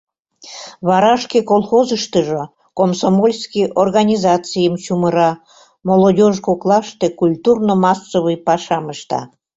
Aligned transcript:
Вара 0.87 1.13
шке 1.23 1.39
колхозыштыжо 1.49 2.41
комсомольский 2.79 3.65
организацийым 3.83 4.75
чумыра, 4.83 5.31
молодёжь 5.87 6.39
коклаште 6.47 7.07
культурно-массовый 7.19 8.37
пашам 8.45 8.85
ышта. 8.93 9.21